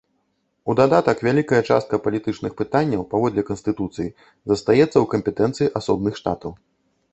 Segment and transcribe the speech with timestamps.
[0.73, 4.11] У дадатак, вялікая частка палітычных пытанняў, паводле канстытуцыі,
[4.55, 6.51] застаецца ў кампетэнцыі асобных штатаў.